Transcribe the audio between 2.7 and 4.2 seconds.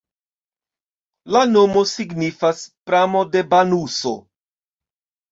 pramo-de-banuso.